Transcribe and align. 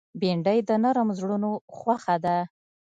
بېنډۍ 0.19 0.59
د 0.69 0.71
نرم 0.83 1.09
زړونو 1.17 1.51
خوښه 1.77 2.15
ده 2.25 2.37